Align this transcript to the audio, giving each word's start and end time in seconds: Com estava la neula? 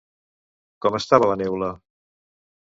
Com 0.85 0.97
estava 1.01 1.29
la 1.33 1.37
neula? 1.43 1.71